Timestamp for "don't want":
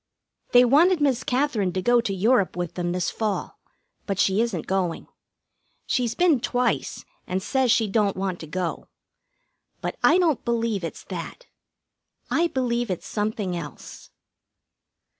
7.87-8.39